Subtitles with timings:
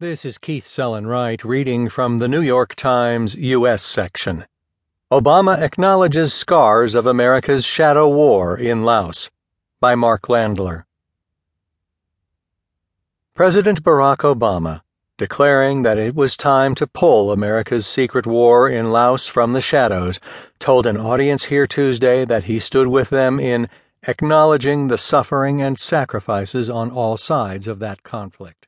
[0.00, 3.82] This is Keith Sellon-Wright reading from the New York Times U.S.
[3.82, 4.44] section.
[5.10, 9.28] Obama acknowledges scars of America's shadow war in Laos
[9.80, 10.84] by Mark Landler.
[13.34, 14.82] President Barack Obama,
[15.16, 20.20] declaring that it was time to pull America's secret war in Laos from the shadows,
[20.60, 23.68] told an audience here Tuesday that he stood with them in
[24.06, 28.67] acknowledging the suffering and sacrifices on all sides of that conflict.